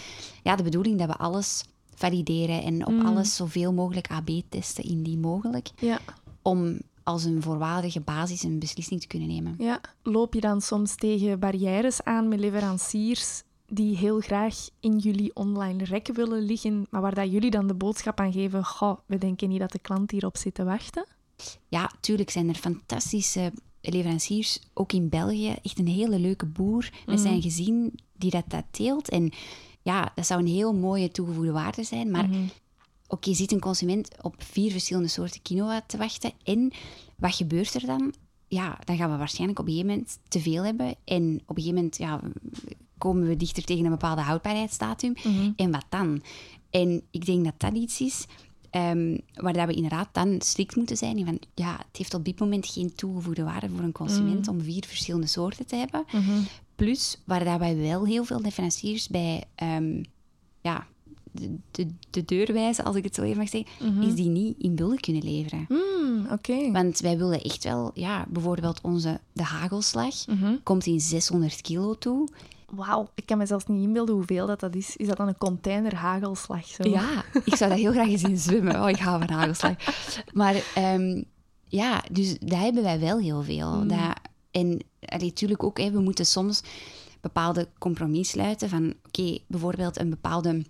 [0.42, 1.64] ja, de bedoeling dat we alles
[2.00, 5.98] valideren en op alles zoveel mogelijk AB testen indien mogelijk, Ja.
[6.42, 9.54] om als een voorwaardige basis een beslissing te kunnen nemen.
[9.58, 9.80] ja.
[10.02, 15.84] Loop je dan soms tegen barrières aan met leveranciers die heel graag in jullie online
[15.84, 19.48] rek willen liggen, maar waar dat jullie dan de boodschap aan geven, goh, we denken
[19.48, 21.06] niet dat de klant hierop zit te wachten?
[21.68, 25.54] Ja, tuurlijk zijn er fantastische leveranciers, ook in België.
[25.62, 29.08] Echt een hele leuke boer met zijn gezin die dat, dat teelt.
[29.08, 29.30] En
[29.82, 32.10] ja, dat zou een heel mooie toegevoegde waarde zijn.
[32.10, 32.28] Maar
[33.08, 36.32] oké, zit een consument op vier verschillende soorten quinoa te wachten.
[36.44, 36.72] En
[37.16, 38.14] wat gebeurt er dan?
[38.48, 40.94] Ja, dan gaan we waarschijnlijk op een gegeven moment te veel hebben.
[41.04, 42.20] En op een gegeven moment ja,
[42.98, 45.14] komen we dichter tegen een bepaalde houdbaarheidsdatum.
[45.56, 46.22] En wat dan?
[46.70, 48.26] En ik denk dat dat iets is
[48.70, 51.24] ehm, waar dat we inderdaad dan strikt moeten zijn.
[51.24, 54.84] Van, ja, het heeft op dit moment geen toegevoegde waarde voor een consument om vier
[54.86, 56.04] verschillende soorten te hebben.
[56.84, 60.02] Plus, waar dat wij wel heel veel leveranciers bij ehm,
[60.60, 60.86] ja,
[61.32, 64.58] de, de, de deur wijzen, als ik het zo even mag zeggen, is die niet
[64.58, 65.64] in bulk kunnen leveren.
[65.68, 66.70] Hmm, Oké.
[66.70, 70.14] Want wij willen echt wel, ja, bijvoorbeeld onze, de hagelslag
[70.62, 72.28] komt in 600 kilo toe.
[72.70, 74.96] Wauw, ik kan me zelfs niet inbeelden hoeveel dat, dat is.
[74.96, 76.66] Is dat dan een container hagelslag?
[76.66, 76.88] Zo?
[76.88, 78.82] Ja, ik zou dat heel graag eens zien zwemmen.
[78.82, 79.74] Oh, ik hou van hagelslag.
[80.32, 81.22] Maar ehm,
[81.68, 83.86] ja, dus daar hebben wij wel heel veel.
[83.86, 83.98] Dat,
[84.50, 84.80] en
[85.18, 86.62] natuurlijk ook, hè, we moeten soms
[87.20, 90.62] bepaalde compromis sluiten van, oké, bijvoorbeeld een bepaalde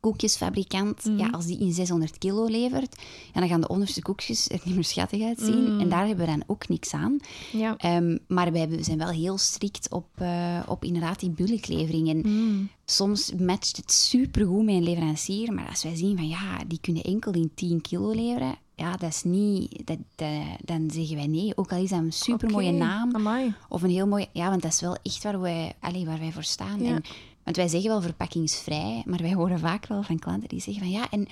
[0.00, 4.60] koekjesfabrikant, ja, als die in 600 kilo levert, ja, dan gaan de onderste koekjes er
[4.64, 5.80] niet meer schattig uitzien.
[5.80, 7.16] En daar hebben we dan ook niks aan.
[7.52, 7.76] Ja.
[7.76, 12.08] Ehm, maar wij zijn wel heel strikt op, eh, op inderdaad die bulklevering.
[12.08, 16.78] En soms matcht het supergoed met een leverancier, maar als wij zien van ja, die
[16.80, 20.28] kunnen enkel in 10 kilo leveren, ja, dat is niet, dat, dat-
[20.64, 21.56] dan zeggen wij nee.
[21.56, 23.54] Ook al is dat een supermooie naam amai.
[23.68, 26.32] of een heel mooi, ja, want dat is wel echt waar wij, allee, waar wij
[26.32, 26.82] voor staan.
[26.82, 26.88] Ja.
[26.94, 27.02] En,
[27.44, 30.92] want wij zeggen wel verpakkingsvrij, maar wij horen vaak wel van klanten die zeggen van
[30.92, 31.26] ja, en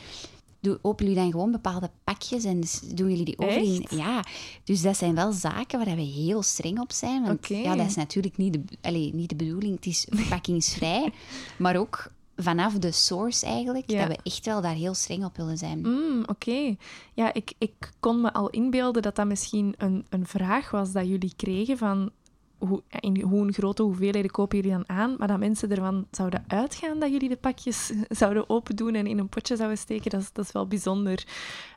[0.60, 2.60] doe, openen jullie dan gewoon bepaalde pakjes en
[2.94, 3.96] doen jullie die over?
[3.96, 4.24] Ja,
[4.64, 7.22] dus dat zijn wel zaken waar we heel streng op zijn.
[7.22, 9.74] Want ja, dat is natuurlijk niet de, allee, niet de bedoeling.
[9.74, 11.12] Het is verpakkingsvrij,
[11.58, 12.10] maar ook
[12.42, 14.06] vanaf de source eigenlijk, Ja.
[14.06, 15.80] dat we echt wel daar heel streng op willen zijn.
[15.80, 16.76] Mm, Oké.
[17.14, 21.08] Ja, ik, ik kon me al inbeelden dat dat misschien een, een vraag was dat
[21.08, 22.10] jullie kregen van
[22.58, 26.44] hoe, in hoe een grote hoeveelheden kopen jullie dan aan, maar dat mensen ervan zouden
[26.48, 30.20] uitgaan dat jullie de pakjes zouden open doen en in een potje zouden steken, dat
[30.20, 31.24] is, dat is wel bijzonder.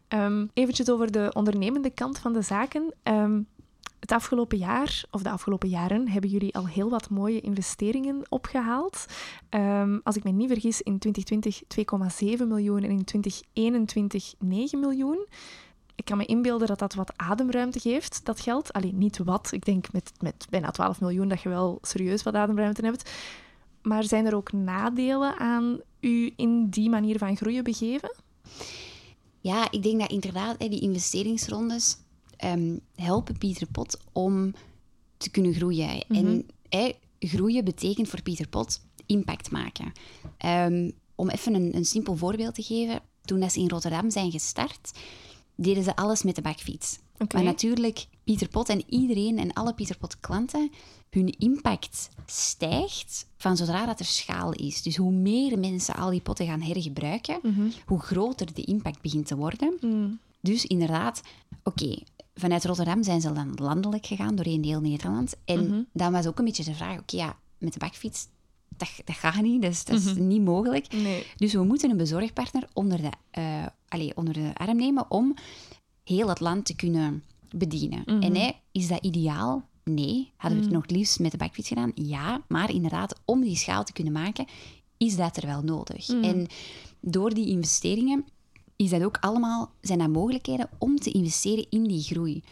[0.08, 2.94] Ehm eventjes over de ondernemende kant van de zaken.
[3.04, 3.42] Ehm,
[4.00, 9.06] het afgelopen jaar, of de afgelopen jaren, hebben jullie al heel wat mooie investeringen opgehaald.
[9.50, 15.28] Ehm, als ik me niet vergis, in 2020 2,7 miljoen en in 2021 9 miljoen.
[15.96, 18.74] Ik kan me inbeelden dat dat wat ademruimte geeft, dat geld.
[18.74, 19.52] Alleen niet wat.
[19.52, 23.12] Ik denk met, met bijna 12 miljoen dat je wel serieus wat ademruimte hebt.
[23.82, 28.16] Maar zijn er ook nadelen aan u in die manier van groeien begeven?
[29.40, 31.98] Ja, ik denk dat inderdaad die investeringsrondes
[32.44, 34.54] ehm, helpen Pieter Pot om
[35.18, 36.08] te kunnen groeien.
[36.08, 39.92] En hè, groeien betekent voor Pieter Pot impact maken.
[40.38, 43.02] Ehm, om even een, een simpel voorbeeld te geven.
[43.22, 44.92] Toen ze in Rotterdam zijn gestart,
[45.56, 47.00] deden ze alles met de bakfiets.
[47.34, 50.72] Maar natuurlijk, Pieter Pot en iedereen en alle Pieter Pot klanten,
[51.10, 54.82] hun impact stijgt van zodra dat er schaal is.
[54.82, 57.40] Dus hoe meer mensen al die potten gaan hergebruiken,
[57.86, 59.78] hoe groter de impact begint te worden.
[60.42, 61.22] Dus inderdaad,
[61.64, 61.98] oké,
[62.36, 65.36] vanuit Rotterdam zijn ze dan landelijk gegaan, doorheen heel Nederland.
[65.46, 68.28] En dan was ook een beetje de vraag, oké, ja, met de bakfiets,
[68.78, 70.94] dat, dat gaat niet, dat is, dat is niet mogelijk.
[70.94, 71.26] Nee.
[71.36, 75.36] Dus we moeten een bezorgpartner onder de, eh, allee, onder de arm nemen om
[76.04, 77.24] heel het land te kunnen
[77.56, 78.06] bedienen.
[78.06, 79.68] En hè, is dat ideaal?
[79.84, 80.32] Nee.
[80.36, 81.92] Hadden we het nog het liefst met de bakfiets gedaan?
[81.96, 82.42] Ja.
[82.48, 84.46] Maar inderdaad, om die schaal te kunnen maken,
[84.98, 86.10] is dat er wel nodig.
[86.10, 86.48] En
[87.00, 88.26] door die investeringen
[88.76, 92.44] is dat ook allemaal, zijn dat mogelijkheden om te investeren in die groei.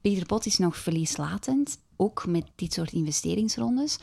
[0.00, 3.98] Peter Pot is nog verlieslatend, ook met dit soort investeringsrondes.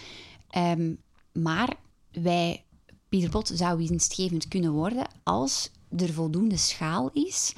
[0.49, 0.93] Ehm,
[1.33, 1.75] maar
[2.11, 2.63] wij,
[3.09, 7.53] Pieter Pot zou winstgevend kunnen worden als er voldoende schaal is.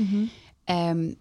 [0.63, 1.13] Ehm,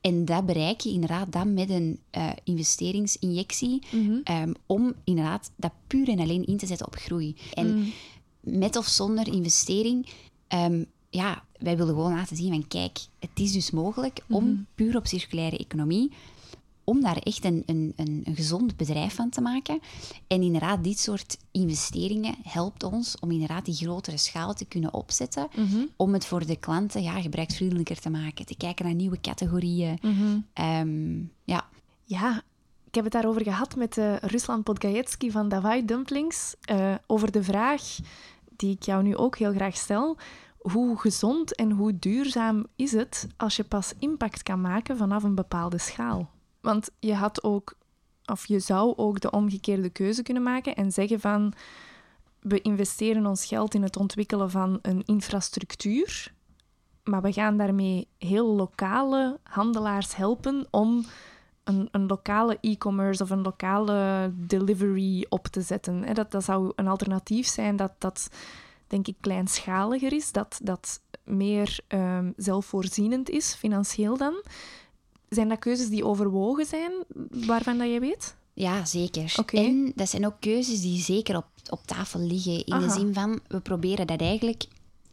[0.00, 3.82] en dat bereik je inderdaad dan met een eh, investeringsinjectie
[4.24, 7.36] ehm, om inderdaad dat puur en alleen in te zetten op groei.
[7.54, 7.92] En
[8.40, 10.08] met of zonder investering,
[11.14, 15.06] ja, wij willen gewoon laten zien van kijk, het is dus mogelijk om puur op
[15.06, 16.12] circulaire economie
[16.84, 19.80] om daar echt een, een, een, een, gezond bedrijf van te maken.
[20.26, 25.48] En inderdaad, dit soort investeringen helpt ons om inderdaad die grotere schaal te kunnen opzetten.
[25.96, 28.46] Om het voor de klanten ja, gebruiksvriendelijker te maken.
[28.46, 29.98] Te kijken naar nieuwe categorieën.
[30.52, 31.68] Ehm, ja.
[32.04, 32.42] ja,
[32.86, 36.54] ik heb het daarover gehad met uh, Ruslan Podgajetsky van Davai Dumplings.
[36.70, 37.82] Uh, over de vraag
[38.56, 40.16] die ik jou nu ook heel graag stel.
[40.72, 45.34] Hoe gezond en hoe duurzaam is het als je pas impact kan maken vanaf een
[45.34, 46.30] bepaalde schaal?
[46.60, 47.74] Want je had ook,
[48.24, 51.52] of je zou ook de omgekeerde keuze kunnen maken en zeggen van
[52.40, 56.32] we investeren ons geld in het ontwikkelen van een infrastructuur,
[57.02, 61.04] maar we gaan daarmee heel lokale handelaars helpen om
[61.64, 66.14] een, een lokale e-commerce of een lokale delivery op te zetten.
[66.14, 68.28] Dat, dat zou een alternatief zijn dat, dat
[68.86, 74.42] denk ik kleinschaliger is, dat, dat meer um, zelfvoorzienend is, financieel dan.
[75.28, 76.92] Zijn dat keuzes die overwogen zijn,
[77.30, 78.36] waarvan dat je weet?
[78.54, 79.44] Ja, zeker.
[79.46, 82.64] En dat zijn ook keuzes die zeker op, op tafel liggen.
[82.64, 84.64] In de zin van, we proberen dat eigenlijk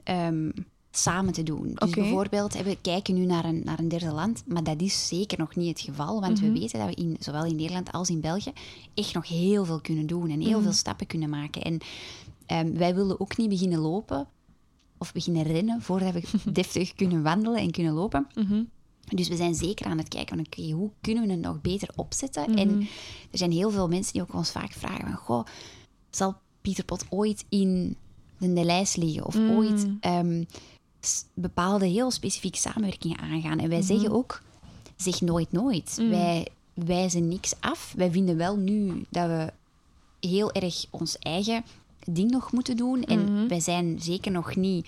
[0.04, 0.50] ehm,
[0.92, 1.72] samen te doen.
[1.74, 5.38] Dus bijvoorbeeld, we kijken nu naar een, naar een derde land, maar dat is zeker
[5.38, 6.22] nog niet het geval.
[6.22, 6.60] Want we mhm.
[6.60, 8.52] weten dat we in, zowel in Nederland als in België
[8.94, 10.62] echt nog heel veel kunnen doen en heel mhm.
[10.62, 11.62] veel stappen kunnen maken.
[11.62, 11.80] En
[12.52, 14.28] um, wij willen ook niet beginnen lopen
[14.98, 18.28] of beginnen rennen voordat we deftig kunnen wandelen en kunnen lopen.
[18.36, 18.70] Mm
[19.16, 21.90] dus we zijn zeker aan het kijken van, oké, hoe kunnen we het nog beter
[21.96, 22.56] opzetten?
[22.56, 22.82] En mhm.
[23.32, 25.46] er zijn heel veel mensen die ook ons vaak vragen van, goh,
[26.10, 27.96] zal Pieter Pot ooit in
[28.38, 29.26] de lijst liggen?
[29.26, 29.52] Of mhm.
[29.52, 30.46] ooit um,
[31.34, 33.60] bepaalde heel specifieke samenwerkingen aangaan?
[33.60, 33.88] En wij mhm.
[33.88, 34.42] zeggen ook,
[34.96, 35.96] zeg nooit nooit.
[36.10, 37.94] Wij wijzen niks af.
[37.98, 39.54] Wij vinden wel nu dat we
[40.28, 41.64] heel erg ons eigen
[42.06, 43.04] ding nog moeten doen.
[43.04, 44.88] En wij zijn zeker nog niet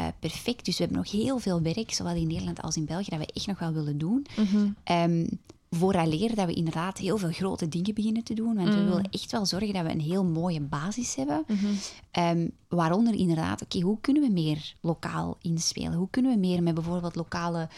[0.00, 0.64] uh, perfect.
[0.64, 3.32] Dus we hebben nog heel veel werk, zowel in Nederland als in België, dat we
[3.32, 4.26] echt nog wel willen doen.
[4.36, 5.28] Mm -hmm.
[5.70, 8.54] vooraleer dat we inderdaad heel veel grote dingen beginnen te doen.
[8.54, 8.88] Want we mhm.
[8.88, 11.44] willen echt wel zorgen dat we een heel mooie basis hebben.
[11.46, 11.66] Mhm.
[12.10, 15.92] Ehm, waaronder inderdaad, oké, hoe kunnen we meer lokaal inspelen?
[15.92, 17.68] Hoe kunnen we meer met bijvoorbeeld lokale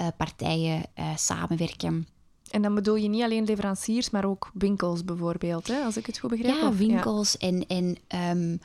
[0.00, 2.06] uh, partijen uh, samenwerken?
[2.50, 5.82] En dan bedoel je niet alleen leveranciers, maar ook winkels bijvoorbeeld, hè?
[5.82, 6.60] als ik het goed begrijp?
[6.60, 7.48] Ja, winkels ja.
[7.48, 7.66] en...
[7.66, 7.96] en
[8.38, 8.60] um,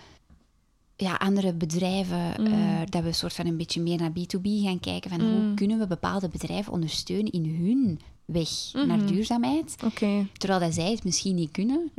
[0.96, 2.46] ja, andere bedrijven, mm.
[2.46, 5.10] uh, dat we soort van een beetje meer naar B2B gaan kijken.
[5.10, 5.56] Van hoe mm.
[5.56, 8.88] kunnen we bepaalde bedrijven ondersteunen in hun weg mm-hmm.
[8.88, 9.76] naar duurzaamheid.
[9.86, 10.28] Okay.
[10.38, 11.92] Terwijl dat zij het misschien niet kunnen.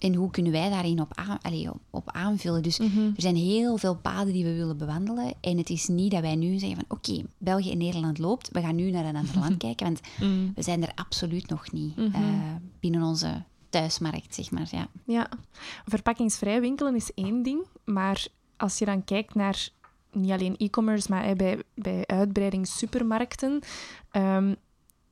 [0.00, 2.62] En hoe kunnen wij daarin op, aan, allez, op, aanvullen?
[2.62, 3.12] Dus mm-hmm.
[3.16, 5.32] er zijn heel veel paden die we willen bewandelen.
[5.40, 8.48] En het is niet dat wij nu zeggen van oké, België en Nederland loopt.
[8.52, 9.86] We gaan nu naar een ander land kijken.
[9.86, 10.52] Want mm.
[10.54, 12.16] we zijn er absoluut nog niet uh,
[12.80, 14.68] binnen onze thuismarkt, zeg maar.
[14.70, 14.88] Ja.
[15.04, 15.28] ja,
[15.86, 19.68] verpakkingsvrij winkelen is één ding, maar als je dan kijkt naar
[20.12, 23.60] niet alleen e-commerce, maar bij, bij uitbreiding supermarkten,
[24.12, 24.56] um,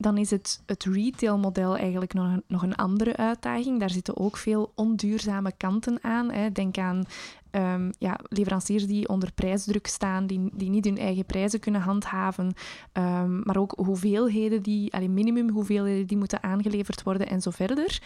[0.01, 3.79] dan is het, het retailmodel eigenlijk nog een, nog een andere uitdaging.
[3.79, 6.31] Daar zitten ook veel onduurzame kanten aan.
[6.31, 6.51] Hè.
[6.51, 7.03] Denk aan
[7.51, 12.53] um, ja, leveranciers die onder prijsdruk staan, die, die niet hun eigen prijzen kunnen handhaven,
[12.93, 18.01] um, maar ook hoeveelheden die, allee, minimum hoeveelheden die moeten aangeleverd worden en zo verder.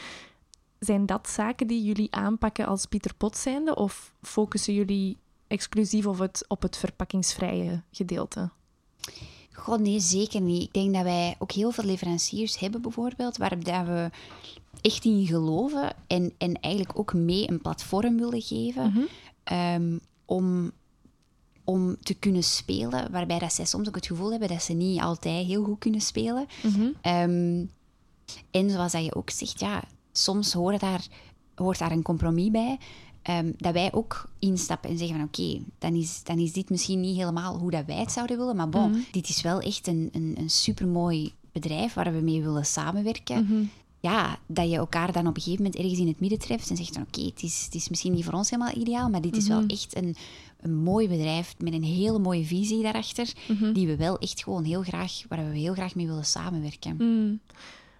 [0.79, 3.75] Zijn dat zaken die jullie aanpakken als Pieter Pot zijnde?
[3.75, 8.49] Of focussen jullie exclusief op het, op het verpakkingsvrije gedeelte?
[9.53, 10.63] God, nee, zeker niet.
[10.63, 14.09] Ik denk dat wij ook heel veel leveranciers hebben, bijvoorbeeld, waar dat we
[14.81, 19.03] echt in geloven en, en eigenlijk ook mee een platform willen geven mhm.
[19.43, 20.71] ehm, om,
[21.63, 25.01] om te kunnen spelen, waarbij dat zij soms ook het gevoel hebben dat ze niet
[25.01, 26.45] altijd heel goed kunnen spelen.
[26.63, 26.87] Mhm.
[27.01, 27.65] Ehm,
[28.51, 31.07] en zoals dat je ook zegt, ja, soms hoort daar,
[31.55, 32.79] hoort daar een compromis bij.
[33.23, 36.99] Ehm, dat wij ook instappen en zeggen van oké, dan, is, dan is dit misschien
[36.99, 38.99] niet helemaal hoe dat wij het zouden willen, maar bon, mhm.
[39.11, 43.43] dit is wel echt een, een, een supermooi bedrijf waar we mee willen samenwerken.
[43.43, 43.63] Mhm.
[43.99, 46.77] Ja, dat je elkaar dan op een gegeven moment ergens in het midden treft en
[46.77, 49.35] zegt van oké, het, is, het is misschien niet voor ons helemaal ideaal, maar dit
[49.35, 49.69] is wel mhm.
[49.69, 50.15] echt een,
[50.61, 53.33] een mooi bedrijf met een hele mooie visie daarachter,
[53.73, 57.41] die we wel echt gewoon heel graag, waar we heel graag mee willen samenwerken.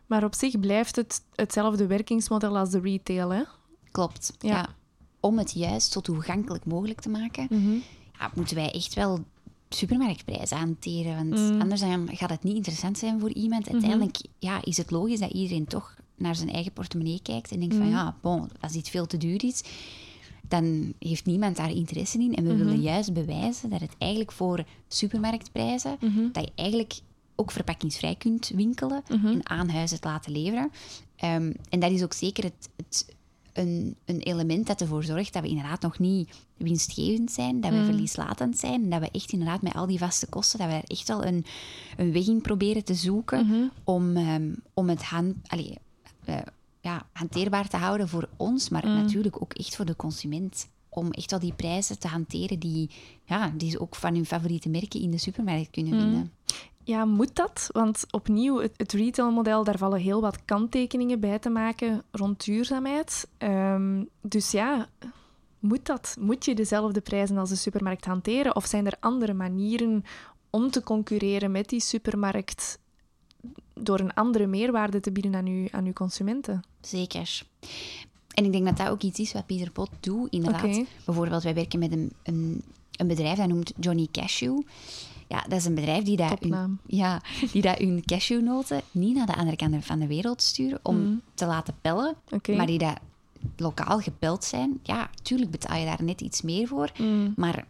[0.06, 3.44] Maar op zich blijft het hetzelfde werkingsmodel als de retail, hè?
[3.92, 4.76] Klopt, ja.
[5.26, 7.74] Om het juist zo toegankelijk mogelijk te maken, mhm.
[8.20, 9.20] ja, moeten wij echt wel
[9.70, 11.16] supermarktprijzen hanteren.
[11.16, 11.62] Want mm.
[11.62, 13.64] anders gaat het niet interessant zijn voor iemand.
[13.66, 13.74] Mhm.
[13.74, 17.76] Uiteindelijk ja, is het logisch dat iedereen toch naar zijn eigen portemonnee kijkt en denkt
[17.76, 17.94] van mhm.
[17.94, 19.64] ja, bon, als dit veel te duur is,
[20.48, 22.36] dan heeft niemand daar interesse in.
[22.36, 25.98] En we willen juist bewijzen dat het eigenlijk voor supermarktprijzen,
[26.32, 27.00] dat je eigenlijk
[27.36, 30.72] ook verpakkingsvrij kunt winkelen en aan huis het laten leveren.
[31.16, 33.16] Ehm, en dat is ook zeker het, het
[33.54, 37.78] een, een, element dat ervoor zorgt dat we inderdaad nog niet winstgevend zijn, dat we
[37.78, 37.86] mm.
[37.86, 40.84] verlieslatend zijn en dat we echt inderdaad met al die vaste kosten, dat we er
[40.88, 41.46] echt wel een,
[41.98, 43.68] een weg in proberen te zoeken mhm.
[43.84, 45.78] om, um, om het hand, allee,
[46.26, 46.36] uh,
[46.82, 48.96] ja, hanteerbaar te houden voor ons, maar mm.
[48.96, 50.68] natuurlijk ook echt voor de consument.
[50.90, 52.90] Om echt wel die prijzen te hanteren die,
[53.26, 56.00] ja, die ze ook van hun favoriete merken in de supermarkt kunnen mm.
[56.00, 56.32] vinden.
[56.84, 57.70] Ja, moet dat?
[57.72, 63.28] Want opnieuw, het, het retailmodel, daar vallen heel wat kanttekeningen bij te maken rond duurzaamheid.
[63.38, 64.88] Um, dus ja,
[65.60, 66.16] moet dat?
[66.20, 68.56] Moet je dezelfde prijzen als de supermarkt hanteren?
[68.56, 70.04] Of zijn er andere manieren
[70.50, 72.80] om te concurreren met die supermarkt
[73.74, 76.64] door een andere meerwaarde te bieden aan, u, aan uw consumenten?
[76.82, 77.44] Zeker.
[78.34, 80.84] En ik denk dat dat ook iets is wat Pieter Pot doet, inderdaad.
[81.06, 84.62] Bijvoorbeeld, wij werken met een, een, een bedrijf dat noemt Johnny Cashew.
[85.34, 89.26] Ja, dat is een bedrijf die dat, hun, ja, die dat hun cashewnoten niet naar
[89.26, 91.22] de andere kant van de wereld sturen om mm.
[91.34, 92.16] te laten pellen,
[92.56, 93.00] maar die dat
[93.58, 94.80] lokaal gepeld zijn.
[94.84, 97.34] Ja, tuurlijk betaal je daar net iets meer voor, mm.
[97.36, 97.66] maar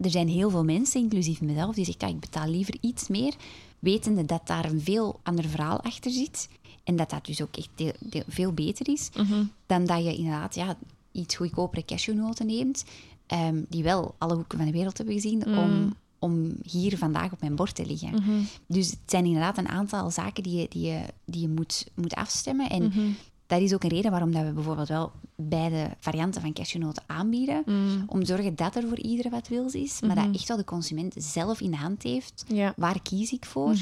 [0.00, 3.34] er zijn heel veel mensen, inclusief mezelf, die zeggen, ja, ik betaal liever iets meer,
[3.78, 6.48] wetende dat daar een veel ander verhaal achter zit.
[6.84, 7.94] En dat dat dus ook echt
[8.28, 9.44] veel beter is mhm.
[9.66, 10.76] dan dat je inderdaad ja,
[11.12, 12.84] iets goedkopere cashewnoten neemt,
[13.28, 15.58] um, die wel alle hoeken van de wereld hebben gezien, mm.
[15.58, 18.10] om om hier vandaag op mijn bord te liggen.
[18.10, 18.40] Mhm.
[18.66, 22.14] Dus het zijn inderdaad een aantal zaken die je, die je, die je moet, moet
[22.14, 22.70] afstemmen.
[22.70, 23.00] En mhm.
[23.46, 27.62] dat is ook een reden waarom dat we bijvoorbeeld wel beide varianten van cashewnoten aanbieden.
[27.66, 28.02] Mhm.
[28.06, 30.64] Om te zorgen dat er voor iedereen wat wils is, maar dat echt wel de
[30.64, 32.44] consument zelf in de hand heeft.
[32.76, 33.74] Waar kies ik voor?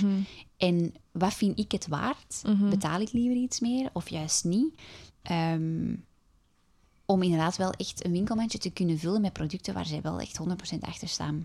[0.56, 2.42] En wat vind ik het waard?
[2.70, 4.74] Betaal ik liever iets meer of juist niet?
[5.22, 5.94] Ehm,
[7.04, 10.36] om inderdaad wel echt een winkelmandje te kunnen vullen met producten waar zij wel echt
[10.36, 10.42] 100%
[10.80, 11.42] achter staan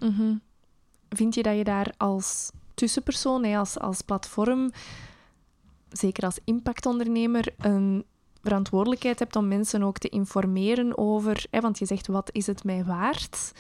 [1.15, 4.71] vind je dat je daar als tussenpersoon, als, als platform,
[5.89, 8.05] zeker als impactondernemer, een
[8.41, 12.63] verantwoordelijkheid hebt om mensen ook te informeren over, hè, want je zegt wat is het
[12.63, 13.51] mij waard,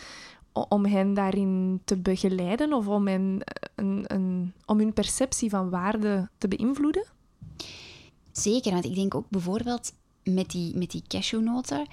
[0.69, 3.41] om hen daarin te begeleiden of om, hen
[3.75, 7.05] een, een, om hun perceptie van waarde te beïnvloeden?
[8.31, 11.87] Zeker, want ik denk ook bijvoorbeeld met die, met die cashewnoten,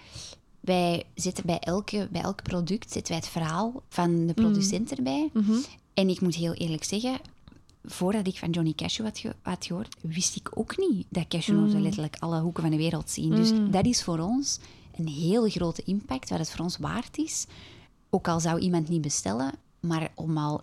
[0.62, 4.96] wij zitten bij, elke, bij elk product zetten wij het verhaal van de producent mm.
[4.96, 5.31] erbij.
[5.33, 5.57] Mhm.
[5.94, 7.18] En ik moet heel eerlijk zeggen,
[7.85, 11.83] voordat ik van Johnny Cashew had, had gehoord, wist ik ook niet dat cashewnoten mm.
[11.83, 13.31] letterlijk alle hoeken van de wereld zien.
[13.31, 13.70] Dus mm.
[13.70, 14.59] dat is voor ons
[14.96, 17.46] een hele grote impact, wat het voor ons waard is.
[18.11, 20.62] Ook al zou iemand niet bestellen, maar om al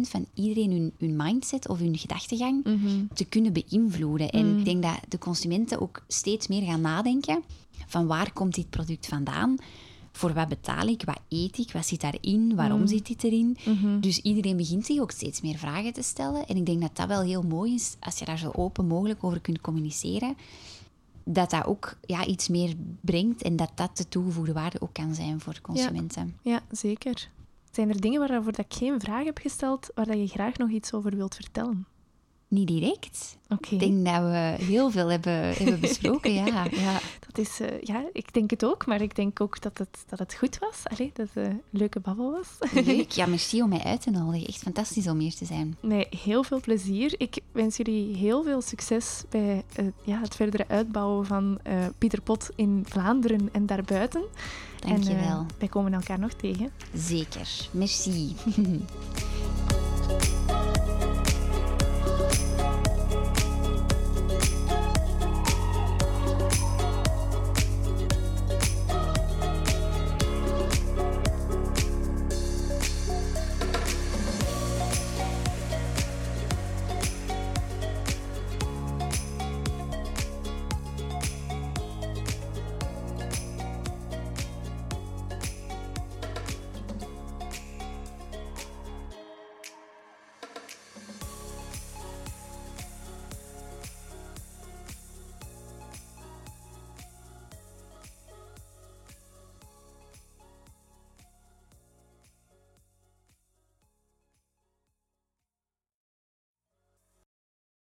[0.00, 3.06] van iedereen hun, hun mindset of hun gedachtegang mhm.
[3.14, 4.30] te kunnen beïnvloeden.
[4.30, 7.42] En ik denk dat de consumenten ook steeds meer gaan nadenken
[7.86, 9.56] van waar komt dit product vandaan?
[10.12, 11.02] Voor wat betaal ik?
[11.04, 11.72] Wat eet ik?
[11.72, 12.54] Wat zit daarin?
[12.54, 12.86] Waarom mm.
[12.86, 13.56] zit dit erin?
[13.64, 14.00] Mhm.
[14.00, 16.46] Dus iedereen begint zich ook steeds meer vragen te stellen.
[16.46, 19.24] En ik denk dat dat wel heel mooi is, als je daar zo open mogelijk
[19.24, 20.36] over kunt communiceren.
[21.24, 25.14] Dat dat ook ja, iets meer brengt en dat dat de toegevoegde waarde ook kan
[25.14, 26.36] zijn voor consumenten.
[26.42, 27.28] Ja, ja zeker.
[27.70, 30.70] Zijn er dingen waarvoor dat ik geen vraag heb gesteld, waar dat je graag nog
[30.70, 31.86] iets over wilt vertellen?
[32.48, 33.36] Niet direct.
[33.48, 36.46] Ik denk dat we heel veel hebben, hebben besproken, ja.
[36.70, 37.00] ja.
[37.26, 40.18] Dat is, uh, ja, ik denk het ook, maar ik denk ook dat het, dat
[40.18, 40.82] het goed was.
[40.84, 42.70] Allee, dat het een leuke babbel was.
[42.84, 44.46] Leuk, ja, merci om mij uit te nodigen.
[44.46, 45.76] Echt fantastisch om hier te zijn.
[45.80, 47.14] Nee, heel veel plezier.
[47.18, 52.20] Ik wens jullie heel veel succes bij uh, ja, het verdere uitbouwen van uh, Pieter
[52.20, 54.24] Pot in Vlaanderen en daarbuiten.
[54.78, 55.46] Dank je wel.
[55.58, 56.70] wij komen elkaar nog tegen.
[56.94, 57.68] Zeker.
[57.70, 58.34] Merci.